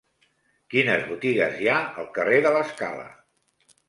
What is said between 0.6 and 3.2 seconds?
Quines botigues hi ha al carrer de l'Escala?